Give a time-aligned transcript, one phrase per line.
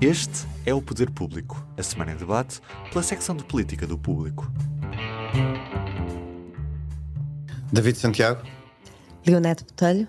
[0.00, 2.60] Este é o Poder Público, a semana em debate
[2.92, 4.48] pela secção de política do público.
[7.72, 8.46] David Santiago.
[9.26, 10.06] Leonete Botelho.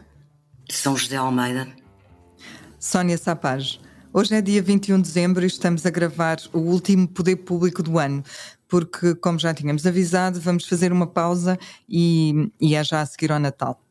[0.69, 1.67] São José Almeida.
[2.79, 3.81] Sónia Sapage.
[4.13, 7.97] Hoje é dia 21 de dezembro e estamos a gravar o último Poder Público do
[7.97, 8.23] ano,
[8.67, 11.57] porque, como já tínhamos avisado, vamos fazer uma pausa
[11.89, 13.81] e, e é já a seguir ao Natal.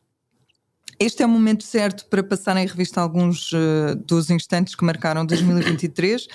[1.01, 5.25] Este é o momento certo para passar em revista alguns uh, dos instantes que marcaram
[5.25, 6.27] 2023,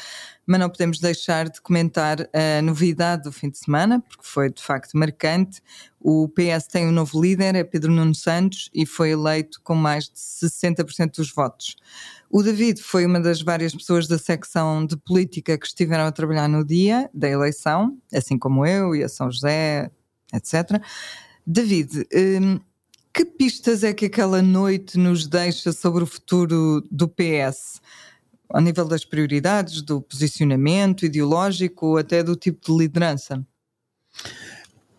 [0.46, 4.62] mas não podemos deixar de comentar a novidade do fim de semana, porque foi de
[4.62, 5.60] facto marcante.
[6.00, 10.04] O PS tem um novo líder, é Pedro Nuno Santos, e foi eleito com mais
[10.04, 11.76] de 60% dos votos.
[12.30, 16.48] O David foi uma das várias pessoas da secção de política que estiveram a trabalhar
[16.48, 19.90] no dia da eleição, assim como eu e a São José,
[20.32, 20.80] etc.
[21.46, 22.58] David, um,
[23.14, 27.80] que pistas é que aquela noite nos deixa sobre o futuro do PS?
[28.48, 33.46] Ao nível das prioridades, do posicionamento ideológico até do tipo de liderança?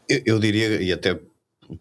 [0.08, 1.20] Eu, eu diria, e até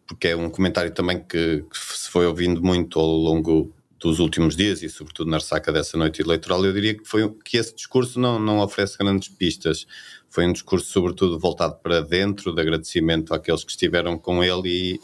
[0.08, 4.56] porque é um comentário também que, que, se foi ouvindo muito ao longo dos últimos
[4.56, 8.18] dias e sobretudo na ressaca dessa noite eleitoral, eu diria que, foi, que esse discurso
[8.18, 9.86] não, não oferece grandes pistas.
[10.28, 15.00] Foi um discurso sobretudo voltado para dentro, de agradecimento àqueles que estiveram com ele e,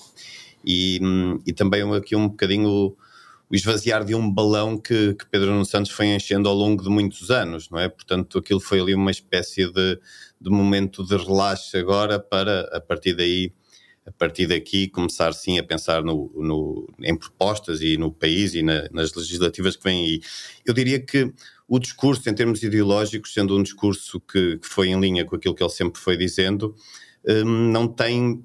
[0.65, 1.01] e,
[1.47, 2.97] e também aqui um bocadinho o,
[3.51, 6.89] o esvaziar de um balão que, que, Pedro Nuno Santos foi enchendo ao longo de
[6.89, 7.89] muitos anos, não é?
[7.89, 9.99] Portanto, aquilo foi ali uma espécie de,
[10.41, 13.53] de momento de relaxe agora para, a partir daí,
[14.07, 18.63] a partir daqui, começar sim a pensar no, no em propostas e no país e
[18.63, 20.21] na, nas legislativas que vêm aí.
[20.65, 21.33] Eu diria que
[21.67, 25.55] o discurso, em termos ideológicos, sendo um discurso que, que foi em linha com aquilo
[25.55, 26.75] que ele sempre foi dizendo,
[27.27, 28.45] hum, não tem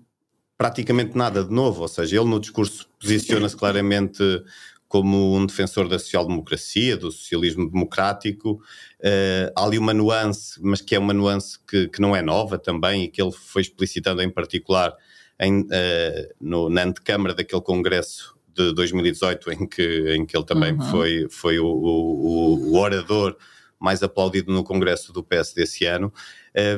[0.58, 4.24] praticamente nada de novo, ou seja, ele no discurso posiciona-se claramente
[4.88, 8.62] como um defensor da social-democracia, do socialismo democrático.
[9.00, 12.58] Uh, há ali uma nuance, mas que é uma nuance que, que, não é nova
[12.58, 14.96] também e que ele foi explicitando em particular
[15.40, 20.74] em, uh, no, na antecâmara daquele congresso de 2018 em que, em que ele também
[20.74, 20.90] uhum.
[20.90, 23.36] foi, foi o, o, o orador
[23.78, 26.14] mais aplaudido no congresso do PS desse ano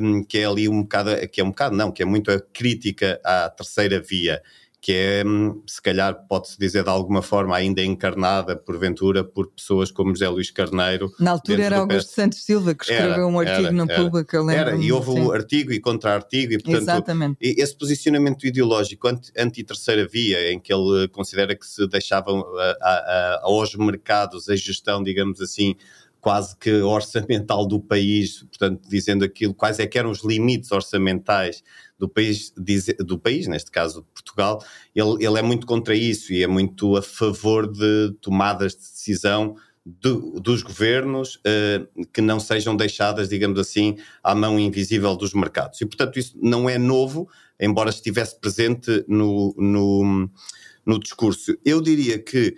[0.01, 2.39] um, que é ali um bocado, que é um bocado, não, que é muito a
[2.39, 4.41] crítica à terceira via,
[4.79, 9.91] que é, hum, se calhar pode-se dizer de alguma forma, ainda encarnada, porventura, por pessoas
[9.91, 11.11] como José Luís Carneiro.
[11.19, 12.15] Na altura era Augusto PS.
[12.15, 14.69] Santos Silva que escreveu era, um artigo era, no era, público, eu lembro.
[14.69, 17.37] Era, e houve o um artigo e contra-artigo, e portanto, Exatamente.
[17.41, 23.39] esse posicionamento ideológico anti-terceira via, em que ele considera que se deixavam a, a, a,
[23.43, 25.75] aos mercados a gestão, digamos assim,
[26.19, 31.63] quase que orçamental do país, portanto, dizendo aquilo, quais é que eram os limites orçamentais
[31.97, 32.53] do país,
[32.99, 34.63] do país neste caso Portugal,
[34.95, 39.55] ele, ele é muito contra isso e é muito a favor de tomadas de decisão
[39.85, 45.79] do, dos governos uh, que não sejam deixadas, digamos assim, à mão invisível dos mercados.
[45.79, 50.29] E, portanto, isso não é novo, embora estivesse presente no, no,
[50.85, 51.57] no discurso.
[51.63, 52.53] Eu diria que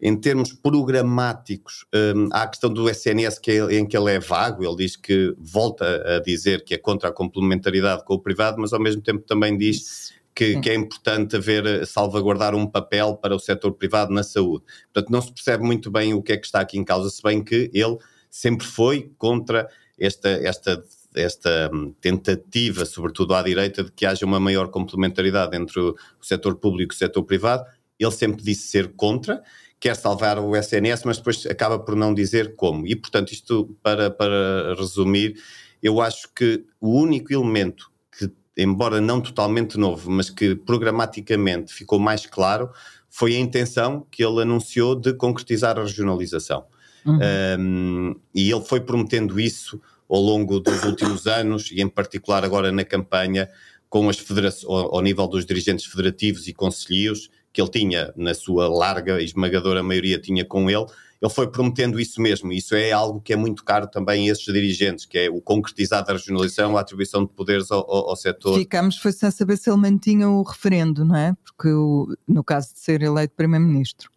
[0.00, 4.18] em termos programáticos, um, há a questão do SNS que é, em que ele é
[4.18, 8.58] vago, ele diz que volta a dizer que é contra a complementaridade com o privado,
[8.58, 13.34] mas ao mesmo tempo também diz que, que, é importante haver, salvaguardar um papel para
[13.34, 14.64] o setor privado na saúde.
[14.92, 17.22] Portanto, não se percebe muito bem o que é que está aqui em causa, se
[17.22, 17.98] bem que ele
[18.30, 19.68] sempre foi contra
[19.98, 20.82] esta, esta,
[21.14, 26.56] esta hum, tentativa, sobretudo à direita, de que haja uma maior complementaridade entre o setor
[26.56, 27.64] público e o setor privado.
[27.98, 29.42] Ele sempre disse ser contra
[29.80, 32.86] quer salvar o SNS, mas depois acaba por não dizer como.
[32.86, 35.36] E, portanto, isto para, para resumir,
[35.82, 41.98] eu acho que o único elemento que, embora não totalmente novo, mas que programaticamente ficou
[41.98, 42.70] mais claro,
[43.08, 46.64] foi a intenção que ele anunciou de concretizar a regionalização.
[47.04, 47.18] Uhum.
[47.58, 52.70] Um, e ele foi prometendo isso ao longo dos últimos anos e, em particular, agora
[52.70, 53.48] na campanha,
[53.88, 58.34] com as federações, ao, ao nível dos dirigentes federativos e conselheiros, que ele tinha, na
[58.34, 60.86] sua larga e esmagadora maioria, tinha com ele,
[61.20, 62.52] ele foi prometendo isso mesmo.
[62.52, 66.04] Isso é algo que é muito caro também a esses dirigentes, que é o concretizar
[66.04, 68.58] da regionalização, a atribuição de poderes ao, ao, ao setor.
[68.58, 71.34] Ficamos foi sem saber se ele mantinha o referendo, não é?
[71.44, 74.10] Porque o, no caso de ser eleito primeiro-ministro.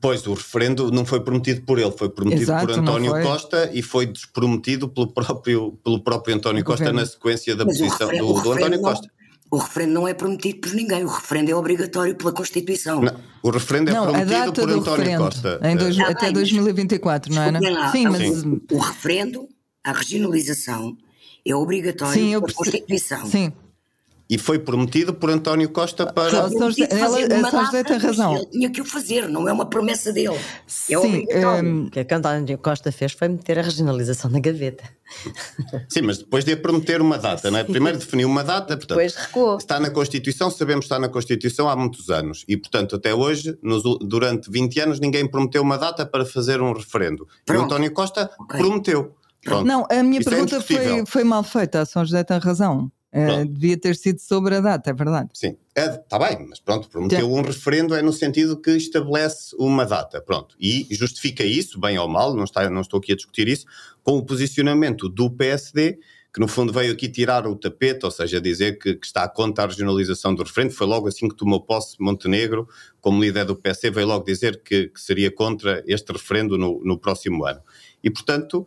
[0.00, 3.22] Pois, o referendo não foi prometido por ele, foi prometido Exato, por António.
[3.22, 8.08] Costa e foi desprometido pelo próprio, pelo próprio António Costa na sequência da Mas posição
[8.08, 9.10] do, do António não- Costa.
[9.52, 13.00] O referendo não é prometido por ninguém, o referendo é obrigatório pela Constituição.
[13.02, 15.60] Não, o referendo é não, a prometido data por do António referendo, Costa.
[15.64, 17.50] em dois- Ah, até bem, 2024, não é?
[17.52, 18.44] Desculpem lá, Sim, a- mas.
[18.44, 19.48] o, o referendo,
[19.84, 20.96] a regionalização,
[21.44, 23.26] é obrigatório Sim, eu pela perce- Constituição.
[23.26, 23.52] Sim,
[24.30, 26.30] E foi prometido por António Costa para.
[26.30, 28.36] Só- São José- ela- uma São José data, tem razão.
[28.36, 30.36] Ele tinha que o fazer, não é uma promessa dele.
[30.36, 30.38] É
[30.68, 30.94] sim.
[30.96, 31.68] obrigatório.
[31.68, 34.84] hum, O que a que António Costa fez foi meter a regionalização na gaveta.
[35.88, 37.64] Sim, mas depois de prometer uma data, não é?
[37.64, 38.96] Primeiro definiu uma data, portanto.
[38.98, 39.56] Depois recuou.
[39.56, 42.44] Está na Constituição, sabemos que está na Constituição há muitos anos.
[42.46, 46.72] E, portanto, até hoje, nos durante 20 anos, ninguém prometeu uma data para fazer um
[46.72, 47.24] referendo.
[47.24, 47.64] E o Pronto.
[47.64, 48.60] António Costa Ok.
[48.60, 49.12] prometeu.
[49.44, 49.66] Pronto.
[49.66, 51.06] Não, a minha Isso é pergunta foi, indiscutível.
[51.06, 52.92] foi mal feita, a São José tem razão.
[53.12, 53.52] Pronto.
[53.52, 55.30] devia ter sido sobre a data, é verdade.
[55.34, 60.20] Sim, está bem, mas pronto, prometeu um referendo é no sentido que estabelece uma data,
[60.20, 63.66] pronto, e justifica isso, bem ou mal, não, está, não estou aqui a discutir isso,
[64.04, 65.98] com o posicionamento do PSD,
[66.32, 69.64] que no fundo veio aqui tirar o tapete, ou seja, dizer que, que está contra
[69.64, 72.68] a regionalização do referendo, foi logo assim que tomou posse Montenegro,
[73.00, 76.96] como líder do PSD, veio logo dizer que, que seria contra este referendo no, no
[76.96, 77.60] próximo ano.
[78.02, 78.66] E, portanto,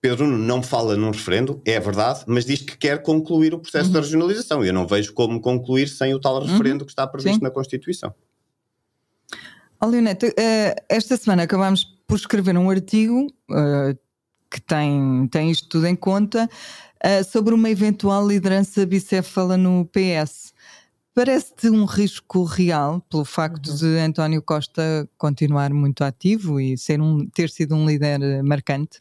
[0.00, 3.92] Pedro não fala num referendo, é verdade, mas diz que quer concluir o processo Uhum.
[3.92, 4.64] da regionalização.
[4.64, 7.44] E eu não vejo como concluir sem o tal referendo que está previsto Sim.
[7.44, 8.14] na Constituição.
[9.82, 13.96] Leonete, eh, esta semana acabámos por escrever um artigo eh,
[14.50, 16.48] que tem, tem isto tudo em conta
[17.02, 20.52] eh, sobre uma eventual liderança bicéfala no PS.
[21.14, 27.26] Parece-te um risco real pelo facto de António Costa continuar muito ativo e ser um,
[27.26, 29.00] ter sido um líder marcante?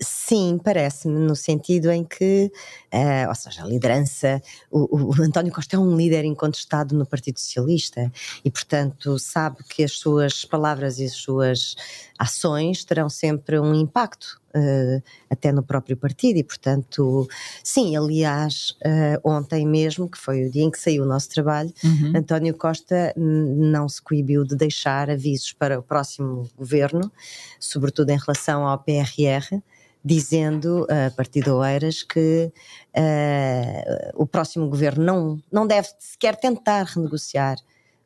[0.00, 2.52] Sim, parece-me, no sentido em que,
[2.92, 4.40] ah, ou seja, a liderança,
[4.70, 8.10] o, o António Costa é um líder incontestado no Partido Socialista
[8.44, 11.74] e, portanto, sabe que as suas palavras e as suas
[12.16, 14.40] ações terão sempre um impacto.
[14.58, 17.28] Ah, até no próprio partido, e portanto,
[17.62, 21.72] sim, aliás, ah, ontem mesmo, que foi o dia em que saiu o nosso trabalho,
[21.84, 22.12] Uhum.
[22.16, 27.10] António Costa não se coibiu de deixar avisos para o próximo governo,
[27.58, 29.60] sobretudo em relação ao PRR,
[30.04, 32.52] dizendo a partir de Oeiras que
[32.94, 37.56] eh, o próximo governo não, não deve sequer tentar renegociar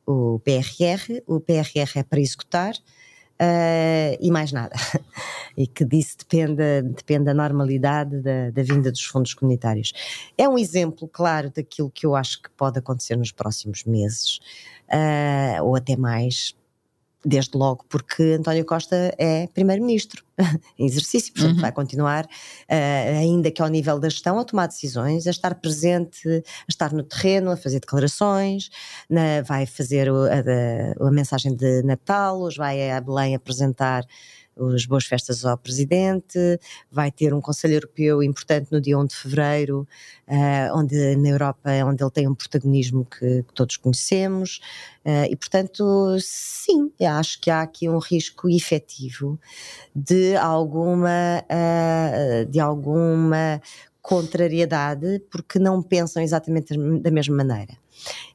[0.07, 2.75] o PRR, o PRR é para executar.
[3.45, 4.77] Eh, e mais nada.
[5.57, 9.93] e que disso depende, depende da normalidade da, da vinda dos fundos comunitários.
[10.39, 14.39] É um exemplo claro daquilo que eu acho que pode acontecer nos próximos meses,
[14.89, 16.55] ah, ou até mais,
[17.25, 20.25] desde logo, porque António Costa é primeiro-ministro
[20.79, 21.61] em exercício, portanto Uhum.
[21.61, 22.27] vai continuar,
[22.69, 26.93] ah, ainda que ao nível da gestão, a tomar decisões, a estar presente, a estar
[26.93, 28.71] no terreno, a fazer declarações,
[29.09, 34.05] na- vai fazer o- a, da- a mensagem de Natal, hoje vai a Belém apresentar
[34.57, 36.39] os boas festas ao presidente,
[36.91, 39.89] vai ter um Conselho Europeu importante no dia 1 de fevereiro,
[40.27, 44.61] ah, onde na Europa é onde ele tem um protagonismo que, que todos conhecemos,
[45.05, 49.39] ah, e portanto, sim, acho que há aqui um risco efetivo
[49.95, 53.61] de alguma, ah, de alguma
[54.03, 57.75] contrariedade, porque não pensam exatamente da mesma maneira.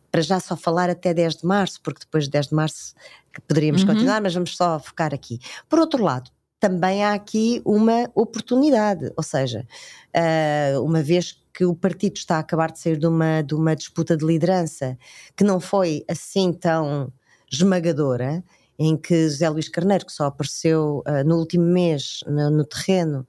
[0.10, 2.96] Para já só falar até 10 de março, porque depois de 10 de março
[3.38, 3.88] que poderíamos Uhum.
[3.88, 5.40] continuar, mas vamos só focar aqui.
[5.70, 9.66] Por outro lado, também há aqui uma oportunidade, ou seja,
[10.14, 13.76] ah, uma vez que o partido está a acabar de sair de uma, de uma
[13.76, 14.98] disputa de liderança
[15.36, 17.12] que não foi assim tão
[17.52, 18.44] esmagadora,
[18.80, 23.28] em que José Luís Carneiro, que só apareceu ah, no último mês no, no terreno,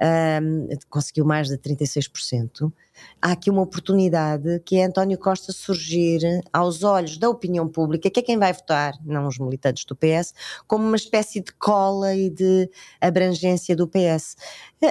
[0.00, 0.40] ah,
[0.88, 2.72] conseguiu mais de 36%.
[3.20, 6.20] Há aqui uma oportunidade que é António Costa surgir
[6.52, 10.34] aos olhos da opinião pública, que é quem vai votar, não os militantes do PS,
[10.66, 14.36] como uma espécie de cola e de abrangência do PS.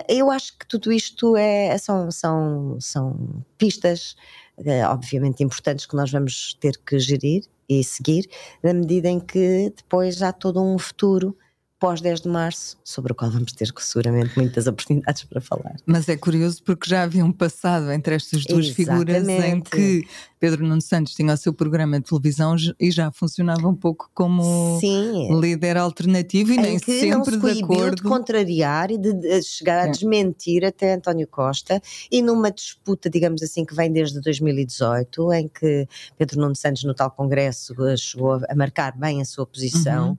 [0.10, 4.16] Eu acho que tudo isto é, são, são, são pistas,
[4.58, 8.30] eh, obviamente importantes, que nós vamos ter que gerir e seguir,
[8.64, 11.36] na medida em que depois há todo um futuro
[11.80, 15.76] pós 10 de março, sobre o qual vamos ter seguramente muitas oportunidades para falar.
[15.86, 19.70] Mas é curioso porque já havia um passado entre estas duas figuras em Exatamente.
[19.70, 20.08] que
[20.40, 24.78] Pedro Nuno Santos tinha o seu programa de televisão e já funcionava um pouco como
[24.80, 28.04] Sim, líder alternativo e nem em que não sempre se de coibiu de acordo.
[28.04, 29.92] contrariar e de, de chegar a É.
[29.92, 31.82] desmentir até António Costa
[32.12, 36.94] e numa disputa, digamos assim, que vem desde 2018, em que Pedro Nuno Santos no
[36.94, 40.18] tal congresso chegou a marcar bem a sua posição Uhum.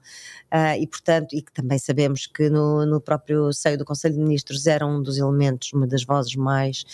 [0.50, 4.20] ah, e portanto, e que também sabemos que no, no, próprio seio do Conselho de
[4.20, 6.84] Ministros era um dos elementos, uma das vozes mais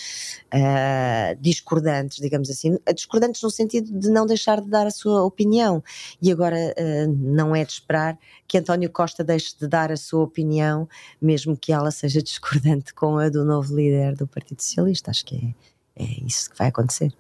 [0.47, 5.83] uh, discordantes, digamos assim, discordantes no sentido de não deixar de dar a sua opinião.
[6.23, 10.23] E agora uh, não é de esperar que António Costa deixe de dar a sua
[10.23, 10.89] opinião,
[11.21, 15.11] mesmo que ela seja discordante com a do novo líder do Partido Socialista.
[15.11, 15.55] Acho que
[15.97, 17.13] é, é isso que vai acontecer.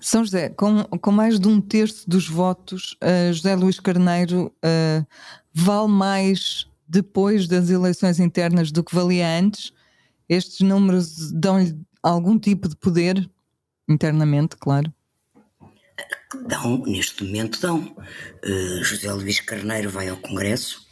[0.00, 5.06] São José, com, com mais de um terço dos votos, uh, José Luís Carneiro uh,
[5.52, 9.72] vale mais depois das eleições internas do que valia antes?
[10.28, 13.30] Estes números dão-lhe algum tipo de poder
[13.88, 14.92] internamente, claro?
[16.48, 17.94] Dão, neste momento dão.
[18.44, 20.86] Uh, José Luís Carneiro vai ao Congresso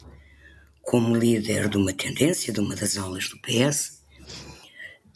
[0.83, 4.03] como líder de uma tendência, de uma das aulas do PS,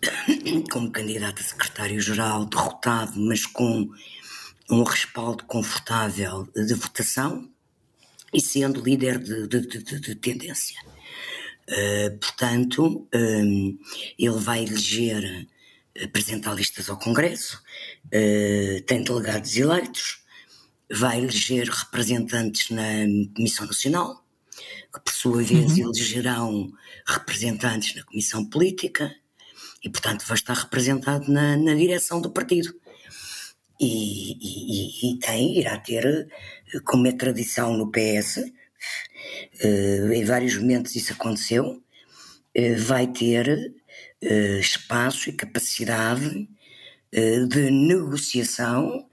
[0.72, 3.90] como candidato a secretário-geral, derrotado, mas com
[4.70, 7.50] um respaldo confortável de votação
[8.34, 10.80] e sendo líder de, de, de, de tendência.
[11.70, 13.78] Uh, portanto, um,
[14.20, 15.48] ele vai eleger,
[16.04, 17.62] apresentar listas ao Congresso,
[18.08, 20.20] uh, tem delegados eleitos,
[20.92, 22.84] vai eleger representantes na
[23.36, 24.24] Comissão Nacional,
[24.94, 25.92] que por sua vez uhum.
[25.92, 26.74] elegerão
[27.08, 29.16] representantes na Comissão Política,
[29.84, 32.74] e, portanto, vai estar representado na, na direção do partido.
[33.80, 36.28] E, e, e, tem, irá ter,
[36.86, 38.52] como é tradição no PS,
[39.62, 41.82] eh, em vários momentos isso aconteceu,
[42.54, 43.74] eh, vai ter
[44.22, 46.48] eh, espaço e capacidade
[47.50, 49.08] de negociação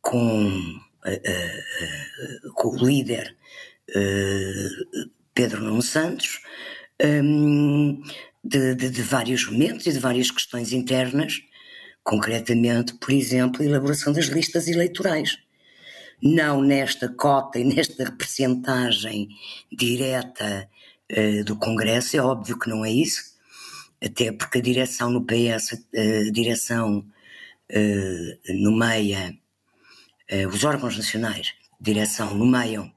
[0.00, 0.80] com,
[2.54, 3.36] com o líder
[5.34, 6.40] Pedro Nuno Santos,
[6.98, 8.00] ehm,
[8.42, 11.42] de, de, de vários momentos e de várias questões internas,
[12.06, 15.38] concretamente, por exemplo, a elaboração das listas eleitorais.
[16.22, 19.28] Não nesta cota e nesta representagem
[19.72, 20.70] direta
[21.12, 23.34] uh, do Congresso, é óbvio que não é isso,
[24.02, 27.04] até porque a direção no PS, a direção
[27.72, 29.36] uh, nomeia,
[30.30, 32.90] uh, os órgãos nacionais direção nomeiam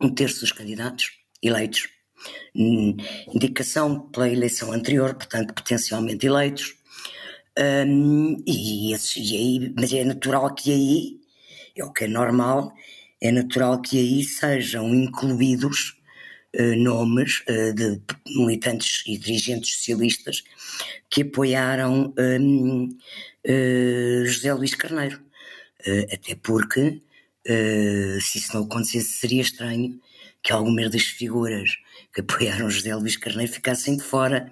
[0.00, 1.88] um terço dos candidatos eleitos
[2.54, 6.79] indicação pela eleição anterior, portanto, potencialmente eleitos.
[7.58, 11.20] Um, e, e aí, mas é natural que aí,
[11.76, 12.72] é o que é normal,
[13.20, 16.00] é natural que aí sejam incluídos
[16.58, 18.00] uh, nomes uh, de
[18.36, 20.42] militantes e dirigentes socialistas
[21.10, 22.98] que apoiaram um, uh,
[23.44, 25.20] eh, José Luís Carneiro.
[26.12, 27.00] até porque,
[28.20, 30.00] se isso não acontecesse, seria estranho
[30.42, 31.78] que algumas das figuras
[32.12, 34.50] que apoiaram José Luís Carneiro ficassem de fora.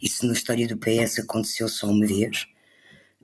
[0.00, 2.46] Isso na história do PS aconteceu só uma vez,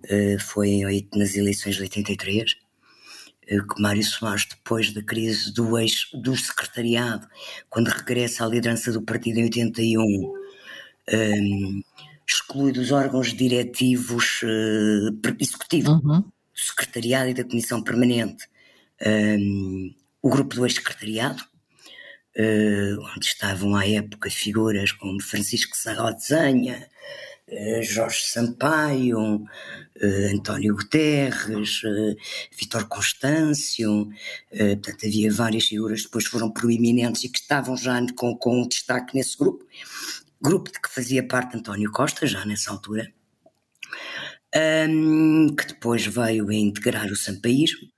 [0.05, 2.57] uh, foi nas eleições de 83, uh,
[3.47, 7.28] eh, que Mário Soares, depois da crise do ex do secretariado,
[7.71, 10.35] quando regressa à liderança do partido em 81, um,
[11.09, 11.83] ehm,
[12.26, 16.23] exclui dos órgãos diretivos uh, executivos, uhum.
[16.23, 18.49] do secretariado e da comissão permanente,
[19.00, 21.45] um, ehm, o grupo do ex-secretariado,
[22.37, 26.88] uh, onde estavam à época figuras como Francisco Sarrozenha,
[27.49, 32.16] uh, eh, Jorge Sampaio, uh, António Guterres, uh,
[32.59, 34.09] Vitor Constâncio,
[34.50, 39.14] portanto havia várias figuras que depois foram proeminentes e que estavam já com, com destaque
[39.14, 39.64] nesse grupo,
[40.40, 43.11] grupo de que fazia parte António Costa, já nessa altura,
[44.88, 47.88] um, que depois veio a integrar o sampaísmo,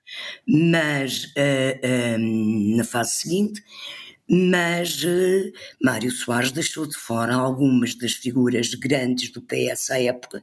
[0.47, 1.33] mas
[2.19, 3.63] um, na fase seguinte
[4.29, 10.43] mas uh, Mário Soares deixou de fora algumas das figuras grandes do PS à época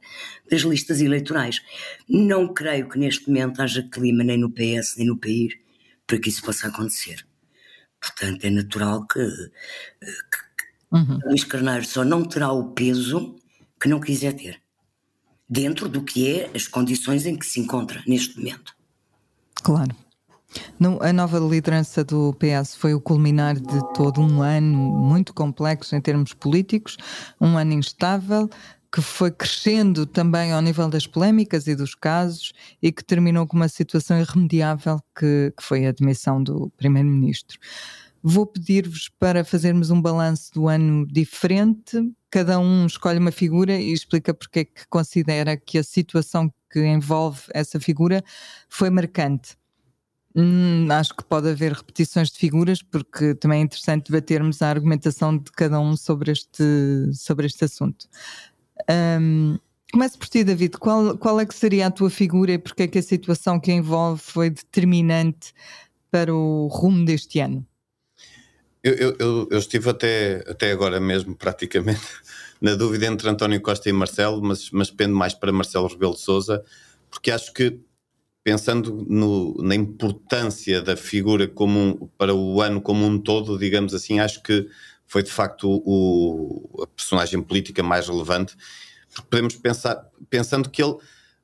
[0.50, 1.62] das listas eleitorais.
[2.08, 5.54] Não creio que neste momento haja clima nem no PS nem no país
[6.06, 7.26] para que isso possa acontecer.
[8.00, 11.18] Portanto, é natural que, eh, que, uhum.
[11.24, 13.36] Luís Carneiro só não terá o peso
[13.80, 14.60] que não quiser ter,
[15.48, 18.74] dentro do que é as condições em que se encontra neste momento.
[19.62, 19.94] Claro.
[21.00, 26.00] A nova liderança do PS foi o culminar de todo um ano muito complexo em
[26.00, 26.96] termos políticos,
[27.40, 28.48] um ano instável,
[28.92, 33.56] que foi crescendo também ao nível das polémicas e dos casos e que terminou com
[33.56, 37.58] uma situação irremediável que, que foi a demissão do primeiro-ministro.
[38.22, 42.10] Vou pedir-vos para fazermos um balanço do ano diferente.
[42.30, 46.84] Cada um escolhe uma figura e explica porque é que considera que a situação que
[46.84, 48.24] envolve essa figura
[48.68, 49.56] foi marcante.
[50.38, 55.38] Hum, acho que pode haver repetições de figuras, porque também é interessante debatermos a argumentação
[55.38, 56.62] de cada um sobre este,
[57.14, 58.06] sobre este assunto.
[59.18, 59.58] Um,
[59.90, 60.76] começo por ti, David.
[60.76, 63.70] Qual, qual é que seria a tua figura e porque é que a situação que
[63.70, 65.54] a envolve foi determinante
[66.10, 67.66] para o rumo deste ano?
[68.84, 72.06] Eu, eu, eu, eu, estive até, até agora mesmo, praticamente,
[72.60, 76.20] na dúvida entre António Costa e Marcelo, mas, mas pendo mais para Marcelo Rebelo de
[76.20, 76.62] Souza,
[77.10, 77.80] porque acho que,
[78.46, 84.20] pensando no, na importância da figura comum para o ano como um todo, digamos assim,
[84.20, 84.68] acho que
[85.04, 88.56] foi de facto o, a personagem política mais relevante,
[89.28, 90.00] podemos pensar,
[90.30, 90.94] pensando que ele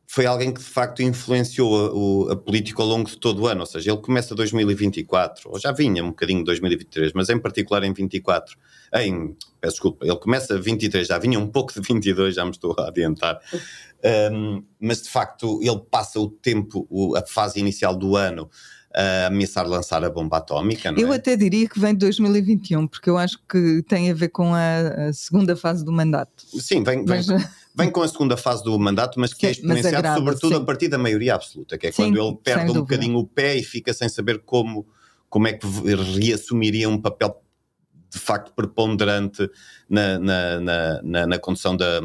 [0.06, 3.62] foi alguém que de facto influenciou a, a, política ao longo de todo o ano,
[3.62, 7.82] ou seja, ele começa 2024, ou já vinha um bocadinho de 2023, mas em particular
[7.82, 8.56] em 24,
[8.94, 12.76] em, peço desculpa, ele começa 23, já vinha um pouco de 22, já me estou
[12.78, 13.40] a adiantar,
[14.32, 18.48] um, mas de facto ele passa o tempo, a fase inicial do ano
[18.94, 20.92] a ameaçar lançar a bomba atómica.
[20.96, 21.16] eu é?
[21.16, 25.08] até diria que vem de 2021, porque eu acho que tem a ver com a,
[25.08, 26.44] a segunda fase do mandato.
[26.60, 27.26] Sim, vem, vem, mas...
[27.74, 30.56] vem com a segunda fase do mandato, mas que é sim, é exponenciado agrada, sobretudo
[30.56, 30.62] sim.
[30.62, 33.56] a partir da maioria absoluta, que é sim, quando ele perde um bocadinho o pé
[33.56, 34.86] e fica sem saber como,
[35.30, 35.66] como é que
[36.20, 37.42] reassumiria um papel
[38.12, 39.50] de facto preponderante
[39.88, 40.60] na, na,
[41.02, 42.00] na, na condução da,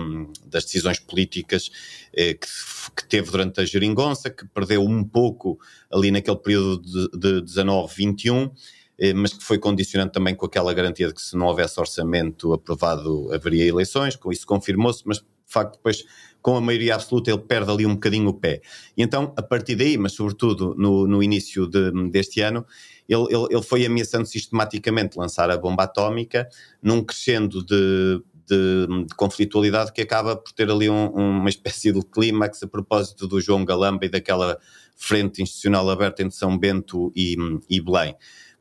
[0.46, 1.70] das decisões políticas
[2.14, 2.48] eh, que,
[2.96, 5.60] que, teve durante a geringonça, que perdeu um pouco
[5.92, 8.50] ali naquele período de, de 19, 21,
[8.98, 12.54] eh, mas que foi condicionante também com aquela garantia de que se não houvesse orçamento
[12.54, 16.04] aprovado haveria eleições, com isso confirmou-se, mas de facto depois
[16.42, 18.62] com a maioria absoluta ele perde ali um bocadinho o pé.
[18.96, 22.66] E então, a partir daí, mas sobretudo no, no início de, deste ano,
[23.08, 26.48] ele, ele, ele, foi ameaçando sistematicamente lançar a bomba atómica
[26.82, 32.02] num crescendo de, de, de, conflitualidade que acaba por ter ali um, uma espécie de
[32.02, 34.58] clímax a propósito do João Galamba e daquela
[34.96, 37.36] frente institucional aberta entre São Bento e,
[37.70, 38.16] e Belém.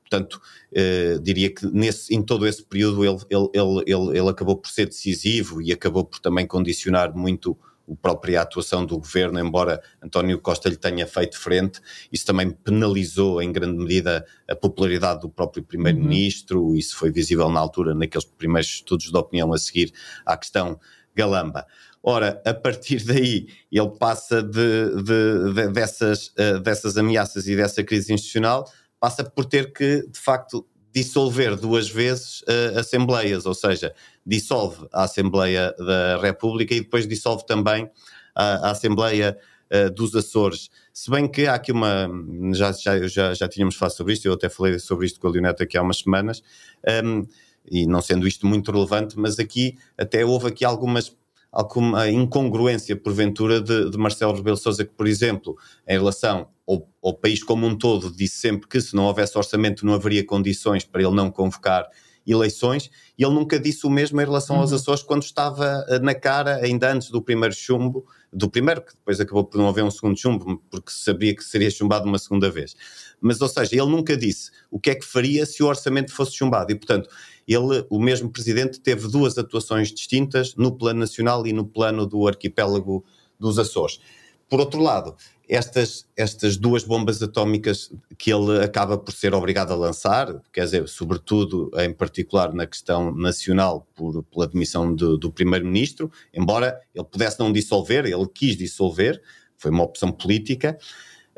[0.08, 0.40] Portanto,
[0.72, 4.86] eh, diria que nesse, em todo esse período ele, ele, ele, ele acabou por ser
[4.86, 7.58] decisivo e acabou por também condicionar muito
[7.90, 11.80] a própria atuação do governo, embora António Costa lhe tenha feito frente,
[12.12, 16.76] isso também penalizou em grande medida a popularidade do próprio primeiro-ministro, uhum.
[16.76, 19.92] isso foi visível na altura, naqueles primeiros estudos de opinião a seguir
[20.24, 20.78] à questão
[21.14, 21.66] Galamba.
[22.02, 27.82] Ora, a partir daí, ele passa de, de, de dessas, uh, dessas ameaças e dessa
[27.82, 33.94] crise institucional, passa por ter que, de facto, dissolver duas vezes uh, assembleias, ou seja,
[34.24, 37.90] dissolve a Assembleia da República e depois dissolve também
[38.34, 39.36] a, a Assembleia
[39.70, 40.70] uh, dos Açores.
[40.94, 42.08] Se bem que há aqui uma.
[42.54, 45.30] Já, já, já, já tínhamos falado sobre isto, eu até falei sobre isto com a
[45.30, 46.42] Leoneta aqui há umas semanas,
[46.86, 47.26] um, ehm,
[47.70, 51.14] e não sendo isto muito relevante, mas aqui até houve aqui algumas
[51.50, 55.56] alguma incongruência, porventura, de, de Marcelo Rebelo Sousa, que, por exemplo,
[55.88, 59.86] em relação ao, ao, país como um todo, disse sempre que se não houvesse orçamento
[59.86, 61.88] não haveria condições para ele não convocar
[62.26, 64.62] eleições, e ele nunca disse o mesmo em relação uhum.
[64.62, 68.94] aos Açores quando estava eh, na cara, ainda antes do primeiro chumbo, do primeiro, que
[68.94, 72.50] depois acabou por não haver um segundo chumbo, porque sabia que seria chumbado uma segunda
[72.50, 72.74] vez.
[73.20, 76.34] Mas, ou seja, ele nunca disse o que é que faria se o orçamento fosse
[76.34, 77.08] chumbado, e portanto,
[77.46, 82.26] ele, o mesmo presidente, teve duas atuações distintas no plano nacional e no plano do
[82.26, 83.04] arquipélago
[83.38, 84.00] dos Açores.
[84.48, 85.16] Por outro lado,
[85.48, 90.88] estas, estas duas bombas atómicas que ele acaba por ser obrigado a lançar, quer dizer,
[90.88, 97.38] sobretudo em particular na questão nacional, por, pela admissão de, do primeiro-ministro, embora ele pudesse
[97.38, 99.20] não dissolver, ele quis dissolver,
[99.56, 100.78] foi uma opção política.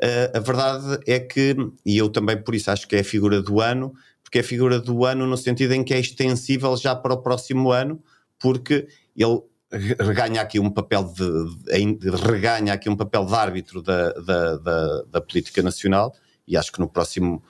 [0.01, 3.41] Uh, a verdade é que, e eu também por isso acho que é a figura
[3.41, 3.93] do ano,
[4.29, 7.17] porque é a figura do ano no sentido em que é extensível já para o
[7.17, 7.99] próximo ano,
[8.37, 8.87] porque
[9.17, 14.57] ele reganha aqui um papel de, de, reganha aqui um papel de árbitro da, da,
[14.57, 16.13] da, da, política nacional
[16.47, 17.43] e acho que no próximo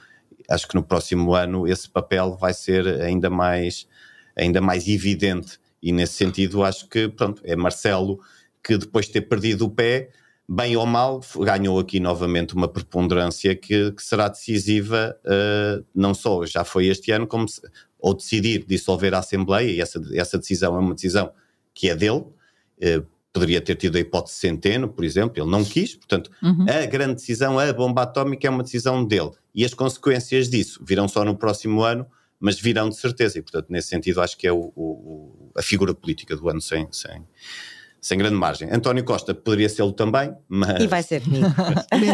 [0.49, 3.85] acho que no próximo ano esse papel vai ser ainda mais
[4.33, 5.59] ainda mais evidente.
[5.83, 8.21] E nesse sentido acho que pronto é Marcelo
[8.63, 10.11] que depois de ter perdido o pé
[10.49, 16.43] bem ou mal ganhou aqui novamente uma preponderância que, que será decisiva uh, não só
[16.43, 17.61] já foi este ano como se,
[17.99, 21.31] ou decidir dissolver a Assembleia e essa, essa decisão é uma decisão
[21.71, 22.23] que é dele.
[22.81, 26.65] Uh, poderia ter tido a hipótese Centeno, por exemplo, ele não quis, portanto, uhum.
[26.67, 29.31] a grande decisão, a bomba atómica é uma decisão dele.
[29.53, 32.07] E as consequências disso virão só no próximo ano,
[32.39, 33.37] mas virão de certeza.
[33.37, 36.87] E, portanto, nesse sentido, acho que é o, o, a figura política do ano sem,
[36.91, 37.23] sem,
[38.01, 38.69] sem grande margem.
[38.71, 40.81] António Costa poderia ser-lo também, mas.
[40.81, 41.47] E vai ser comigo.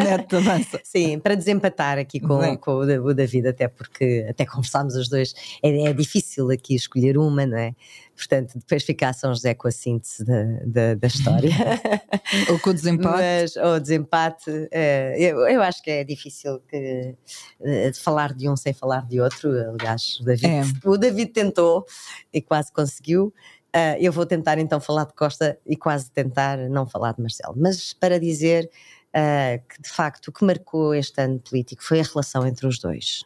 [0.03, 0.79] Neto avança.
[0.83, 5.87] Sim, para desempatar aqui com, com o David, até porque até conversámos os dois, é,
[5.87, 7.73] é, difícil aqui escolher uma, não é?
[8.15, 11.51] Portanto, depois ficar São José com a síntese da, da, da história.
[12.49, 13.17] ou com o desempate.
[13.17, 17.15] Mas, ou desempate, é, eu, eu acho que é difícil que,
[17.59, 19.51] uh, falar de um sem falar de outro.
[19.51, 20.63] Aliás, o David, é.
[20.85, 21.85] o David tentou
[22.33, 23.33] e quase conseguiu.
[23.75, 27.55] Uh, eu vou tentar então falar de Costa e quase tentar não falar de Marcelo,
[27.57, 28.69] mas para dizer
[29.09, 32.79] uh, que de facto o que marcou este ano político foi a relação entre os
[32.79, 33.25] dois.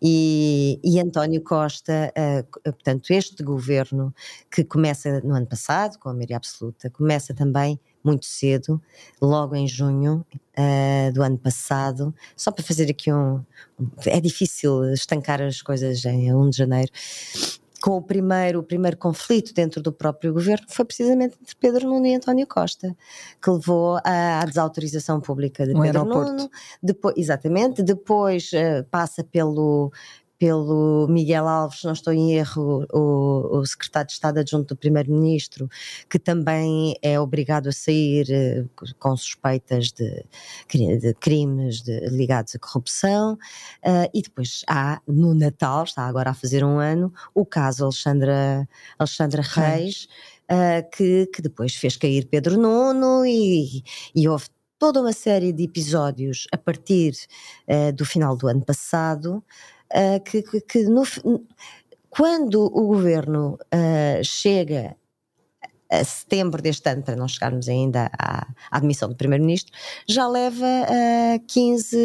[0.00, 4.14] E, e António Costa, uh, portanto, este governo
[4.50, 8.80] que começa no ano passado, com a maioria absoluta, começa também muito cedo,
[9.20, 10.24] logo em junho
[10.56, 13.42] uh, do ano passado, só para fazer aqui um.
[14.06, 16.92] É difícil estancar as coisas em 1 de janeiro
[17.80, 22.06] com o primeiro, o primeiro conflito dentro do próprio governo foi precisamente entre Pedro Nuno
[22.06, 22.96] e António Costa,
[23.40, 26.32] que levou à, à desautorização pública de um Pedro aeroporto.
[26.32, 26.50] Nuno.
[26.82, 29.92] Depois, exatamente, depois uh, passa pelo
[30.38, 35.68] pelo Miguel Alves, não estou em erro, o, o secretário de Estado adjunto do Primeiro-Ministro,
[36.08, 40.24] que também é obrigado a sair uh, com suspeitas de,
[40.72, 43.34] de crimes de, ligados à corrupção.
[43.84, 48.68] Uh, e depois há, no Natal, está agora a fazer um ano, o caso Alexandra,
[48.96, 50.06] Alexandra Reis,
[50.48, 53.82] uh, que, que depois fez cair Pedro Nuno e,
[54.14, 54.46] e houve
[54.78, 57.12] toda uma série de episódios a partir
[57.96, 59.42] do final do ano passado
[59.94, 61.02] uh, que, que no,
[62.10, 64.96] quando o governo uh, chega
[65.90, 69.72] a setembro deste ano, para não chegarmos ainda à, à admissão do Primeiro-Ministro,
[70.06, 71.96] já leva uh, 15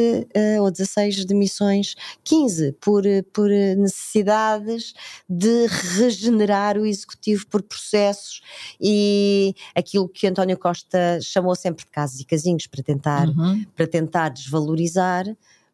[0.58, 4.94] uh, ou 16 demissões, 15 por, por necessidades
[5.28, 5.68] de
[5.98, 8.42] regenerar o Executivo por processos
[8.80, 13.66] e aquilo que António Costa chamou sempre de casos e casinhos para tentar, uhum.
[13.76, 15.26] para tentar desvalorizar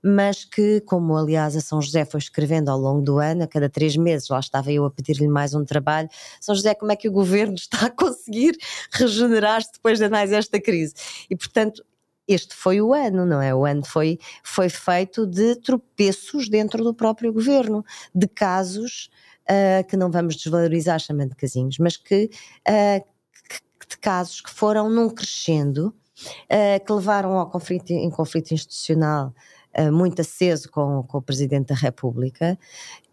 [0.04, 3.70] mas que, como aliás a São José foi escrevendo ao longo do ano, a cada
[3.70, 6.10] três meses, lá estava eu a pedir-lhe mais um trabalho,
[6.40, 8.58] São José, como é que o governo está a conseguir
[8.92, 10.94] regenerar-se depois de mais esta crise?
[11.30, 11.84] E, portanto,
[12.28, 13.54] este foi o ano, não é?
[13.56, 17.84] O ano foi, foi feito de tropeços dentro do próprio governo,
[18.14, 19.10] de casos
[19.50, 22.30] uh, que não vamos desvalorizar chamando de casinhos, mas que,
[22.68, 23.04] uh,
[23.80, 29.34] que de casos que foram num crescendo, uh, que levaram ao conflito, em conflito institucional
[29.78, 32.58] uh, muito aceso com, com, o Presidente da República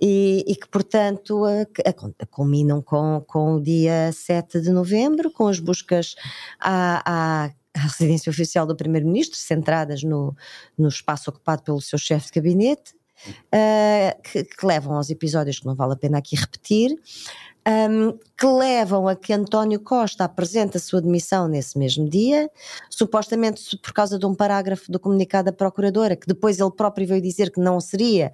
[0.00, 5.58] e, e que, portanto, uh, culminam com, com o dia 7 de novembro, com as
[5.58, 6.14] buscas
[6.60, 10.34] à, à à residência oficial do Primeiro-Ministro, centradas no,
[10.78, 12.94] no espaço ocupado pelo seu chefe de gabinete,
[13.28, 16.96] uh, que, que, levam aos episódios que não vale a pena aqui repetir,
[17.66, 22.48] um, que levam a que António Costa apresente a sua demissão nesse mesmo dia,
[22.88, 27.20] supostamente por causa de um parágrafo do comunicado da Procuradora, que depois ele próprio veio
[27.20, 28.32] dizer que não seria.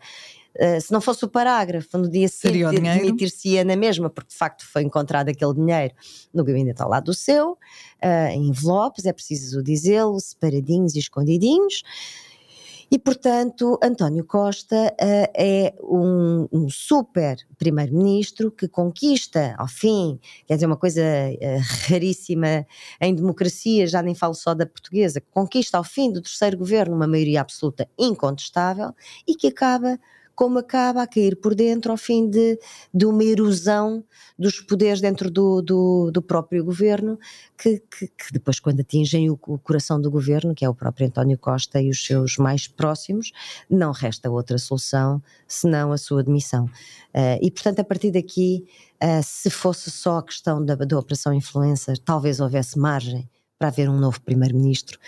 [0.54, 4.66] Uh, se não fosse o parágrafo, no dia seguinte demitir-se-ia na mesma, porque de facto
[4.66, 5.94] foi encontrado aquele dinheiro
[6.32, 11.82] no gabinete ao lado do seu, uh, em envelopes, é preciso dizê-lo, separadinhos e escondidinhos.
[12.94, 20.56] E, portanto, António Costa uh, é um, um super primeiro-ministro que conquista, ao fim, quer
[20.56, 22.66] dizer, uma coisa uh, raríssima
[23.00, 26.94] em democracia, já nem falo só da portuguesa, que conquista ao fim do terceiro governo
[26.94, 28.92] uma maioria absoluta incontestável
[29.26, 29.98] e que acaba
[30.42, 32.58] como acaba a cair por dentro ao fim de,
[32.92, 34.02] de uma erosão
[34.36, 37.16] dos poderes dentro do, do, do próprio governo,
[37.56, 41.06] que, que, que, depois, quando atingem o, o, coração do governo, que é o próprio
[41.06, 43.30] António Costa e os seus mais próximos,
[43.70, 46.64] não resta outra solução senão a sua demissão.
[47.14, 48.64] Uh, e, portanto, a partir daqui,
[49.00, 53.30] uh, se fosse só a questão da, da Operação Influencer, talvez houvesse margem
[53.62, 54.98] para haver um novo primeiro-ministro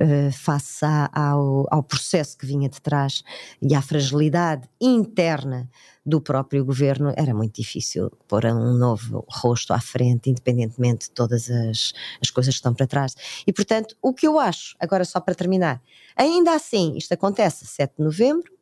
[0.00, 3.22] uh, face ao, ao, processo que vinha de trás
[3.62, 5.70] e à fragilidade interna
[6.04, 11.48] do próprio governo, era muito difícil pôr um novo rosto à frente, independentemente de todas
[11.48, 13.14] as, as coisas que estão para trás.
[13.46, 15.80] E, portanto, o que eu acho, agora só para terminar,
[16.16, 18.52] ainda assim, isto acontece a 7 de novembro,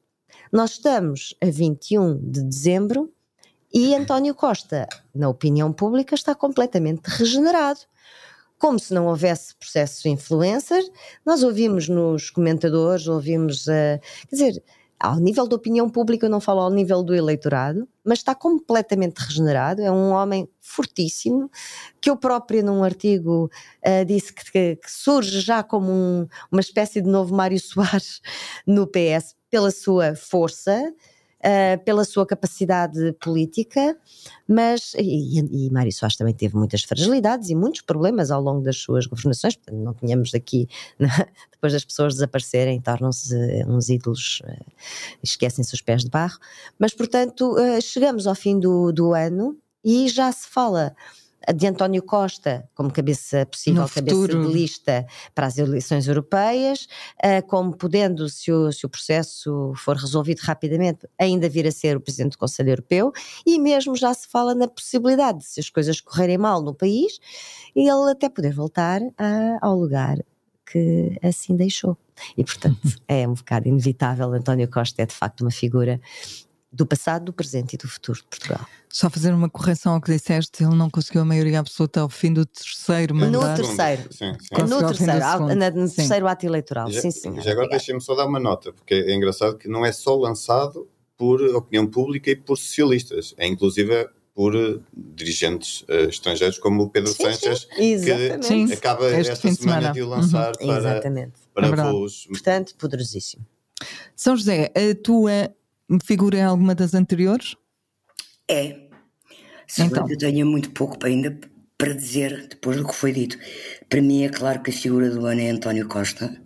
[0.52, 3.10] nós estamos a 21 de dezembro
[3.72, 7.80] e António Costa, na opinião pública, está completamente regenerado
[8.58, 10.82] como se não houvesse processos influencer.
[11.24, 14.62] Nós ouvimos nos comentadores, ouvimos, uh, quer dizer,
[15.00, 19.18] ao nível da opinião pública, eu não falo ao nível do eleitorado, mas está completamente
[19.18, 19.80] regenerado.
[19.80, 21.48] É um homem fortíssimo,
[22.00, 23.48] que eu própria, num artigo,
[23.86, 28.20] uh, disse que, que, que, surge já como um, uma espécie de novo Mário Soares
[28.66, 30.92] no PS, pela sua força,
[31.40, 33.96] uh, pela sua capacidade política,
[34.46, 38.76] mas, e, e Mário Soares também teve muitas fragilidades e muitos problemas ao longo das
[38.76, 40.68] suas governações, portanto não tínhamos aqui,
[41.52, 43.34] depois das pessoas desaparecerem, tornam-se
[43.66, 44.72] uns ídolos, uh,
[45.22, 46.38] esquecem-se os pés de barro,
[46.78, 50.94] mas portanto chegamos ao fim do, do ano e já se fala
[51.54, 56.86] de António Costa como cabeça possível, cabeça de lista para as eleições europeias,
[57.24, 61.96] uh, como podendo, se o, se o processo for resolvido rapidamente, ainda vir a ser
[61.96, 63.12] o Presidente do Conselho Europeu,
[63.46, 67.18] e mesmo já se fala na possibilidade de, se as coisas correrem mal no país,
[67.74, 70.18] ele até poder voltar a, ao lugar
[70.70, 71.96] que assim deixou.
[72.36, 74.32] E, portanto, é um bocado inevitável.
[74.32, 76.00] António Costa é de facto uma figura
[76.70, 78.60] do passado, do presente e do futuro de Portugal.
[78.90, 82.32] Só fazer uma correção ao que disseste, ele não conseguiu a maioria absoluta ao fim
[82.32, 83.62] do terceiro mandato.
[83.62, 84.02] No terceiro.
[84.12, 84.62] Sim, sim.
[84.68, 85.96] No terceiro, ao- na- no Sim.
[85.96, 86.90] terceiro ato eleitoral.
[86.90, 87.40] Já, sim, sim.
[87.40, 90.86] já agora deixem-me só dar uma nota, porque é engraçado que não é só lançado
[91.16, 96.90] por opinião pública e por socialistas, é inclusive por eh, dirigentes eh, estrangeiros como o
[96.90, 98.46] Pedro Sim, Sanches, Exatamente.
[98.46, 98.72] Sim.
[98.72, 99.94] acaba Este esta fim de semana semana.
[99.94, 101.32] de o lançar para, Exatamente.
[101.52, 102.26] para É voos.
[102.26, 103.44] Portanto, poderosíssimo.
[104.14, 105.50] São José, a tua
[106.04, 107.56] figura em alguma das anteriores?
[108.50, 108.88] É.
[109.66, 110.08] Se bem Então.
[110.08, 111.38] eu tenho muito pouco ainda
[111.78, 113.38] para dizer depois do que foi dito.
[113.88, 116.40] Para mim é claro que a figura do ano é António Costa,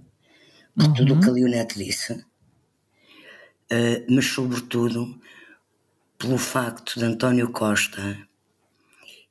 [0.77, 2.25] por tudo o que a Leonete disse,
[3.71, 5.19] Eh, mas sobretudo
[6.19, 8.19] pelo facto de António Costa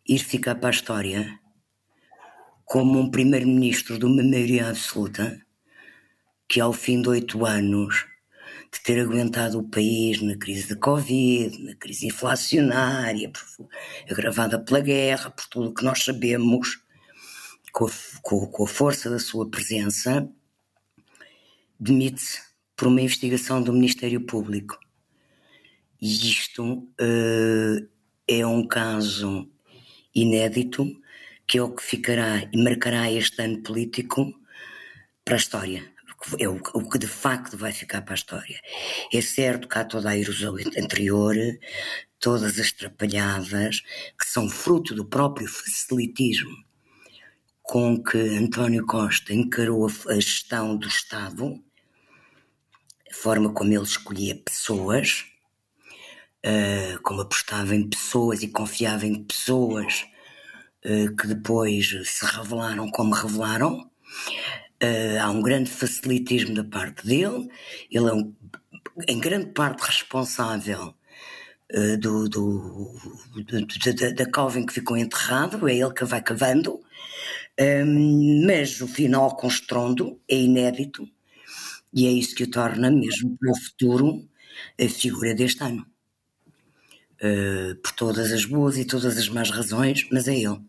[0.08, 1.40] ir ficar para a história
[2.66, 5.40] como um primeiro-ministro de uma maioria absoluta
[6.50, 8.08] que ao fim de oito anos
[8.74, 13.32] de ter aguentado o país na crise da Covid, na crise inflacionária,
[14.10, 16.82] agravada pela guerra, por tudo o que nós sabemos,
[17.74, 20.30] com a, com- com a força da sua presença,
[21.80, 22.40] demite-se
[22.76, 24.80] por uma investigação do Ministério Público.
[26.02, 27.86] E isto eh,
[28.28, 29.50] é um caso
[30.16, 30.86] inédito,
[31.48, 34.34] que é o que ficará e marcará este ano político
[35.26, 35.84] para a história.
[36.40, 38.60] É o, o que de facto vai ficar para a história.
[39.12, 41.36] É certo que há toda a erosão anterior,
[42.20, 43.82] todas as trapalhadas,
[44.20, 46.56] que são fruto do próprio facilitismo
[47.64, 51.64] com que António Costa encarou a, a gestão do Estado,
[53.10, 55.26] a forma como ele escolhia pessoas,
[56.44, 60.06] eh, como apostava em pessoas e confiava em pessoas
[60.84, 63.90] eh, que depois se revelaram como revelaram.
[64.82, 67.48] Eh, há um grande facilitismo da parte dele,
[67.92, 68.34] ele é um-
[69.08, 70.94] em grande parte responsável
[71.70, 72.94] eh, do, do-
[73.36, 74.26] do- da, da
[74.60, 76.80] em que ficou enterrado, é ele que vai cavando,
[77.60, 81.08] Hum, mas o final com estrondo é inédito
[81.94, 84.28] e é isso que o torna, mesmo para o futuro,
[84.80, 85.86] a figura deste ano.
[87.22, 90.60] Eh, por todas as boas e todas as más razões, mas é ele.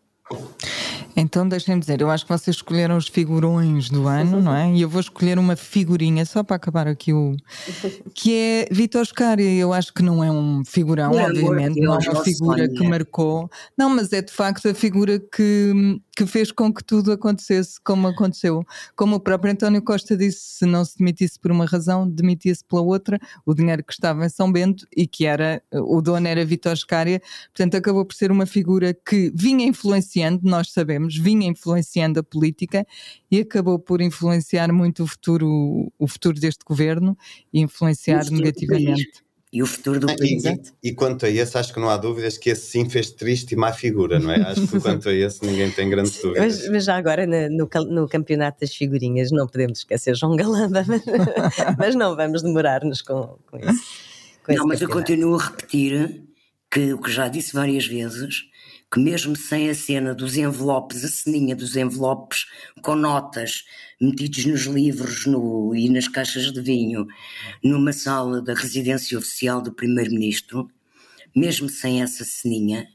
[1.16, 4.72] Então deixem-me dizer, eu acho que vocês escolheram os figurões do ano, não é?
[4.72, 7.36] E eu vou escolher uma figurinha, só para acabar aqui o.
[8.14, 9.58] que é Vitor Scari.
[9.58, 13.50] Eu acho que não é um figurão, de obviamente, não é uma figura que marcou.
[13.76, 18.06] Não, mas é de facto a figura que, que fez com que tudo acontecesse como
[18.06, 18.64] aconteceu.
[18.94, 22.82] Como o próprio António Costa disse, se não se demitisse por uma razão, demitia-se pela
[22.82, 23.18] outra.
[23.46, 25.62] O dinheiro que estava em São Bento e que era.
[25.72, 27.20] o dono era Vitor Scária.
[27.46, 32.86] Portanto, acabou por ser uma figura que vinha influenciando, nós sabemos, vinha influenciando a política
[33.30, 37.16] e acabou por influenciar muito o futuro, o futuro deste governo
[37.52, 39.22] e influenciar negativamente.
[39.52, 40.44] E o futuro do E, país.
[40.44, 43.52] e- e quanto a esse, acho que não há dúvidas que esse sim fez triste
[43.52, 44.36] e má figura, não é?
[44.40, 46.60] Acho que quanto a esse ninguém tem grandes dúvidas.
[46.60, 51.02] Mas, mas já agora no, no campeonato das figurinhas não podemos esquecer João Galamba, mas,
[51.78, 53.84] mas não vamos demorar-nos com, com isso.
[54.42, 54.92] com Não, mas eu campeonato.
[55.12, 56.22] continuo a repetir
[56.70, 58.44] que o que já disse várias vezes,
[58.92, 62.44] que mesmo sem a cena dos envelopes, a ceninha dos envelopes
[62.82, 63.64] com notas
[63.98, 67.06] metidos nos livros no- e nas caixas de vinho,
[67.64, 70.70] numa sala da residência oficial do Primeiro-Ministro,
[71.34, 72.86] mesmo sem essa ceninha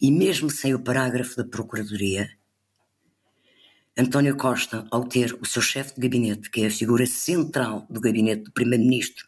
[0.00, 2.28] e mesmo sem o parágrafo da Procuradoria,
[3.96, 8.00] António Costa, ao ter o seu chefe de gabinete, que é a figura central do
[8.00, 9.26] gabinete do Primeiro-Ministro,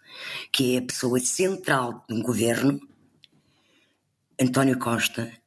[0.52, 2.78] que é a pessoa central de um governo,
[4.38, 5.39] António Costa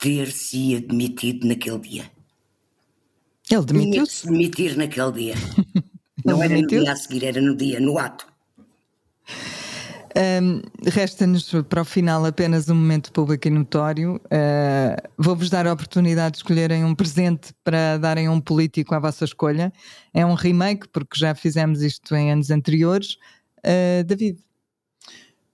[0.00, 2.10] ter-se admitido naquele dia.
[3.50, 4.12] Ele demitiu-se.
[4.12, 5.34] se demitir naquele dia.
[6.24, 8.26] Não era no dia a seguir, era no dia, no ato.
[10.16, 14.16] Um, Resta-nos para o final apenas um momento público e notório.
[14.26, 18.98] Uh, Vou-vos dar a oportunidade de escolherem um presente para darem a um político à
[18.98, 19.72] vossa escolha.
[20.12, 23.16] É um remake, porque já fizemos isto em anos anteriores.
[23.58, 24.38] Uh, David,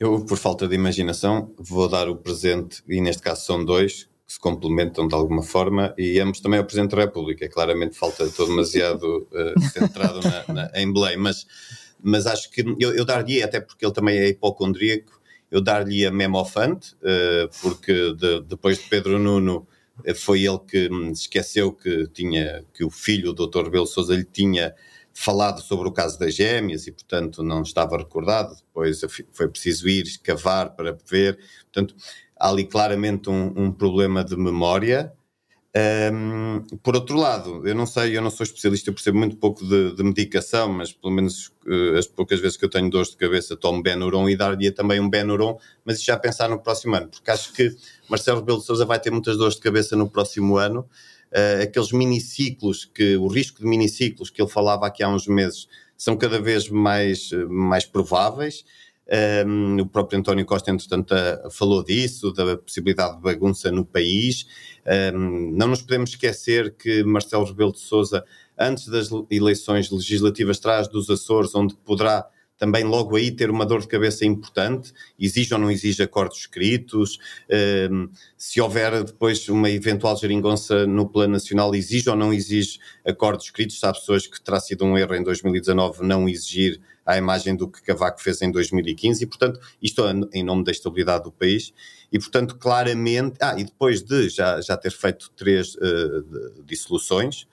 [0.00, 4.33] Eu, por falta de imaginação, vou dar o presente, e neste caso são dois, que
[4.33, 7.49] se complementam de alguma forma, e ambos também ao Presidente da República.
[7.49, 11.47] Claramente falta, estou demasiado eh, centrado na, na, em Belém, mas,
[12.03, 16.11] mas acho que eu, eu dar-lhe, até porque ele também é hipocondríaco, eu dar-lhe a
[16.11, 19.67] Memofante, eh, porque de- depois de Pedro Nuno
[20.05, 23.62] eh, foi ele que hum, esqueceu que tinha que o filho, o Dr.
[23.65, 24.75] Rebelo Sousa, lhe tinha
[25.15, 28.55] falado sobre o caso das gêmeas e, portanto, não estava recordado.
[28.57, 29.01] Depois
[29.33, 31.39] foi preciso ir escavar para ver.
[31.73, 31.95] Portanto,
[32.38, 35.12] há ali claramente um, um problema de memória.
[36.12, 39.62] Um, por outro lado, eu não sei, eu não sou especialista, eu percebo muito pouco
[39.62, 43.16] de, de medicação, mas pelo menos uh, as poucas vezes que eu tenho dores de
[43.18, 47.31] cabeça tomo Benuron e dar-lhe também um Benuron, mas já pensar no próximo ano, porque
[47.31, 47.77] acho que
[48.09, 51.92] Marcelo Rebelo de Sousa vai ter muitas dores de cabeça no próximo ano, uh, aqueles
[51.92, 56.40] miniciclos, que, o risco de miniciclos que ele falava aqui há uns meses são cada
[56.40, 58.64] vez mais, mais prováveis,
[59.47, 61.14] um, o próprio António Costa, entretanto,
[61.51, 64.47] falou disso, da possibilidade de bagunça no país.
[65.14, 68.25] Um, não nos podemos esquecer que Marcelo Rebelo de Souza,
[68.59, 72.27] antes das eleições legislativas, traz dos Açores, onde poderá
[72.59, 77.19] também logo aí ter uma dor de cabeça importante, exige ou não exige acordos escritos,
[77.90, 83.47] um, se houver depois uma eventual geringonça no plano nacional, exige ou não exige acordos
[83.47, 87.69] escritos, há pessoas que terá sido um erro em 2019 não exigir à imagem do
[87.69, 91.73] que Cavaco fez em 2015 e, portanto, isto é em nome da estabilidade do país
[92.12, 97.47] e, portanto, claramente, ah, e depois de já, já ter feito três uh, dissoluções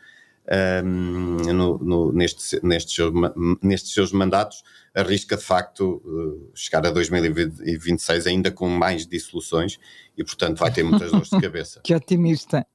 [0.83, 3.13] um, ehm, no, no, nestes, nestes, seus,
[3.61, 4.63] nestes seus mandatos,
[4.93, 9.79] arrisca de facto uh, chegar a 2026 ainda com mais dissoluções
[10.17, 11.81] e, portanto, vai ter muitas dores de cabeça.
[11.83, 12.65] que otimista!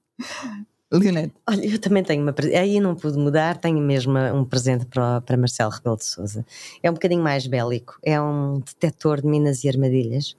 [0.91, 1.35] Leonete.
[1.47, 2.35] Olha, eu também tenho uma.
[2.59, 6.47] Aí não pude mudar, tenho mesmo um presente para, para Marcelo Rebelo de Souza.
[6.83, 10.35] É um bocadinho mais bélico, é um detector de minas e armadilhas,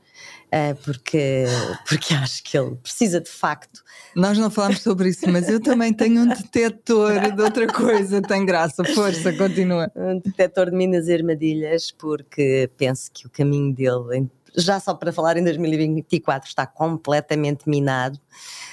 [0.47, 1.45] uh, porque,
[1.88, 3.83] porque acho que ele precisa de facto.
[4.15, 8.43] Nós não falámos sobre isso, mas eu também tenho um detector de outra coisa, tem
[8.43, 9.91] graça, força, continua.
[9.95, 15.12] Um detector de minas e armadilhas, porque penso que o caminho dele já só para
[15.12, 18.17] falar em 2024 está completamente minado.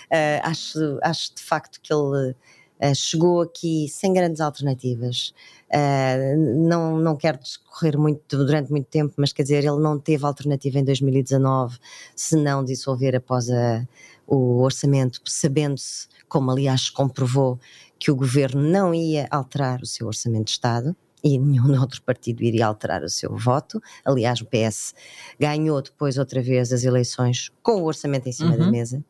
[0.07, 5.35] Uh, acho, acho de facto que ele uh, chegou aqui sem grandes alternativas.
[5.67, 10.25] Uh, não, não quero discorrer muito durante muito tempo, mas quer dizer, ele não teve
[10.25, 11.79] alternativa em 2019
[12.15, 13.87] se não dissolver após a,
[14.27, 17.59] o orçamento, sabendo-se, como aliás comprovou,
[17.99, 22.43] que o governo não ia alterar o seu orçamento de Estado e nenhum outro partido
[22.43, 23.83] iria alterar o seu voto.
[24.05, 24.95] Aliás, o PS
[25.39, 28.59] ganhou depois outra vez as eleições com o orçamento em cima uhum.
[28.59, 29.05] da mesa.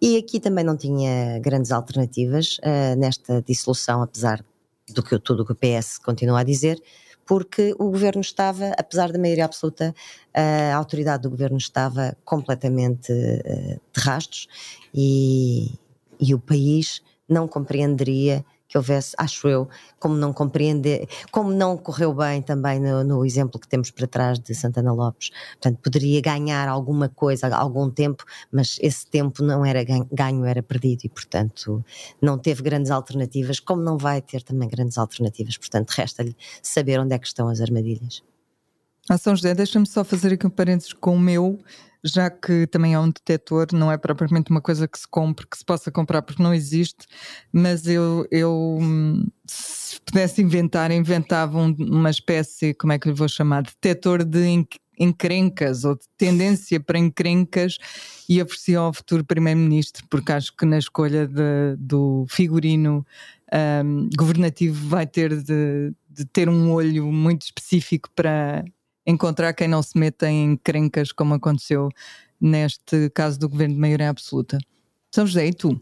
[0.00, 4.44] E aqui também não tinha grandes alternativas uh, nesta dissolução, apesar
[4.92, 6.80] do que tudo o que o PS continua a dizer,
[7.24, 9.92] porque o governo estava, apesar da maioria absoluta,
[10.32, 14.46] a autoridade do governo estava completamente uh, de rastros
[14.94, 15.72] e,
[16.20, 18.44] e o país não compreenderia
[18.76, 23.68] houvesse, acho eu, como não compreender, como não correu bem também no, no, exemplo que
[23.68, 25.30] temos para trás de Santana Lopes.
[25.52, 31.02] Portanto, poderia ganhar alguma coisa, algum tempo, mas esse tempo não era ganho era perdido
[31.04, 31.84] e, portanto,
[32.20, 35.56] não teve grandes alternativas, como não vai ter também grandes alternativas.
[35.56, 38.22] Portanto, resta-lhe saber onde é que estão as armadilhas.
[39.08, 41.60] Ah, São José, deixa-me só fazer aqui um parênteses com o meu
[42.06, 45.58] já que também é um detector, não é propriamente uma coisa que se compre, que
[45.58, 47.06] se possa comprar porque não existe,
[47.52, 48.78] mas eu, eu
[49.46, 54.64] se pudesse inventar, inventava uma espécie, como é que lhe vou chamar, detector de
[54.98, 57.76] encrencas ou de tendência para encrencas
[58.28, 63.04] e oferecia ao futuro Primeiro-Ministro, porque acho que na escolha de, do figurino
[63.84, 68.64] um, governativo vai ter de, de ter um olho muito específico para
[69.06, 71.88] encontrar quem não se meta em crencas, como aconteceu
[72.40, 74.58] neste caso do governo de maioria absoluta.
[75.10, 75.80] São José, e tu?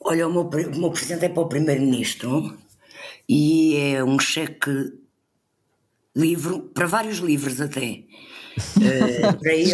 [0.00, 2.56] Olha, o meu, o meu presente é para o Primeiro-Ministro
[3.28, 4.92] e é um cheque
[6.14, 8.04] livro, para vários livros até,
[8.76, 9.72] uh, para ele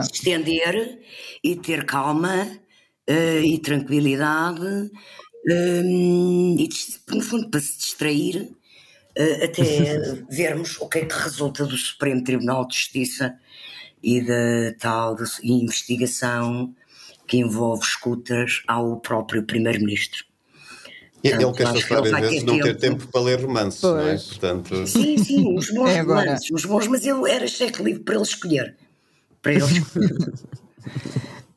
[0.00, 1.00] estender
[1.42, 2.46] e ter calma
[3.08, 4.90] uh, e tranquilidade
[5.46, 6.68] um, e
[7.08, 8.50] no fundo para se distrair
[9.16, 9.62] até
[10.28, 13.34] vermos o que é que resulta do Supremo Tribunal de Justiça
[14.02, 16.74] e da tal de, investigação
[17.26, 20.24] que envolve escutas ao próprio Primeiro-Ministro.
[21.22, 23.94] Ele quer passar às vezes não ter tempo para ler romances, pois.
[23.94, 24.18] não é?
[24.18, 24.86] Portanto...
[24.86, 28.24] Sim, sim, os bons é romances, os bons, mas ele era cheque livre para ele
[28.24, 28.76] escolher.
[29.40, 30.34] Para ele escolher.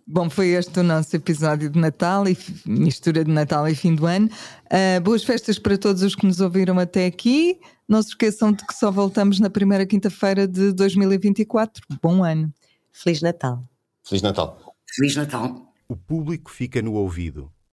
[0.10, 4.06] Bom, foi este o nosso episódio de Natal e mistura de Natal e fim do
[4.06, 4.30] ano.
[4.68, 7.60] Uh, boas festas para todos os que nos ouviram até aqui.
[7.90, 11.84] Não se esqueçam de que só voltamos na primeira quinta-feira de 2024.
[12.02, 12.54] Bom ano.
[12.94, 13.62] Feliz Natal.
[14.06, 14.58] Feliz Natal.
[14.96, 15.74] Feliz Natal.
[15.90, 17.52] O público fica no ouvido.